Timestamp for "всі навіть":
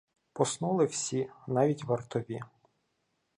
0.85-1.83